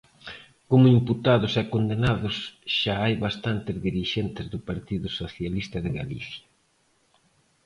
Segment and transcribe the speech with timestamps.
[0.69, 2.35] Como imputados e condenados
[2.77, 6.47] xa hai bastantes dirixentes do Partido Socialista de Galicia.